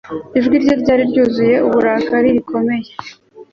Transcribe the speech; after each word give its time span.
Ijwi 0.37 0.55
rye 0.63 0.73
ryari 0.81 1.03
ryuzuye 1.11 1.55
uburakari 1.67 2.29
rikomeye 2.37 2.91